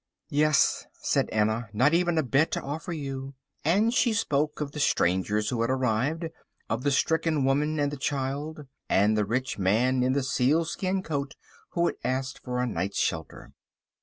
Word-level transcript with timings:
"Yes," 0.31 0.87
said 0.93 1.29
Anna, 1.29 1.69
"not 1.73 1.93
even 1.93 2.17
a 2.17 2.23
bed 2.23 2.51
to 2.53 2.61
offer 2.61 2.91
you," 2.91 3.35
and 3.63 3.93
she 3.93 4.13
spoke 4.13 4.59
of 4.59 4.71
the 4.71 4.79
strangers 4.79 5.49
who 5.49 5.61
had 5.61 5.69
arrived; 5.69 6.25
of 6.67 6.81
the 6.81 6.89
stricken 6.89 7.45
woman 7.45 7.79
and 7.79 7.91
the 7.91 7.97
child, 7.97 8.65
and 8.89 9.15
the 9.15 9.25
rich 9.25 9.59
man 9.59 10.01
in 10.01 10.13
the 10.13 10.23
sealskin 10.23 11.03
coat 11.03 11.35
who 11.73 11.85
had 11.85 11.97
asked 12.03 12.39
for 12.43 12.63
a 12.63 12.65
night's 12.65 12.97
shelter. 12.97 13.53